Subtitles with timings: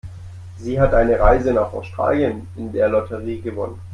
[0.57, 3.79] Sie hat eine Reise nach Australien in der Lotterie gewonnen.